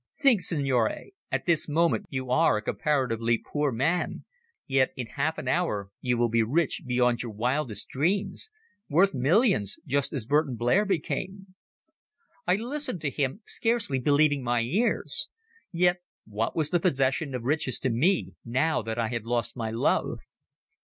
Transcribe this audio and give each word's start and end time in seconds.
Think, 0.19 0.41
Signore, 0.41 1.11
at 1.31 1.45
this 1.45 1.69
moment 1.69 2.07
you 2.09 2.31
are 2.31 2.57
a 2.57 2.63
comparatively 2.63 3.37
poor 3.37 3.71
man, 3.71 4.25
yet 4.65 4.93
in 4.97 5.05
half 5.05 5.37
an 5.37 5.47
hour 5.47 5.91
you 6.01 6.17
will 6.17 6.27
be 6.27 6.41
rich 6.41 6.81
beyond 6.87 7.21
your 7.21 7.31
wildest 7.31 7.87
dreams 7.87 8.49
worth 8.89 9.13
millions, 9.13 9.77
just 9.85 10.11
as 10.11 10.25
Burton 10.25 10.55
Blair 10.55 10.85
became." 10.85 11.53
I 12.47 12.55
listened 12.55 13.01
to 13.01 13.11
him, 13.11 13.41
scarcely 13.45 13.99
believing 13.99 14.41
my 14.43 14.61
ears. 14.61 15.29
Yet 15.71 16.01
what 16.25 16.55
was 16.55 16.71
the 16.71 16.79
possession 16.79 17.35
of 17.35 17.43
riches 17.43 17.77
to 17.81 17.91
me, 17.91 18.33
now 18.43 18.81
that 18.81 18.97
I 18.97 19.09
had 19.09 19.25
lost 19.25 19.55
my 19.55 19.69
love? 19.69 20.17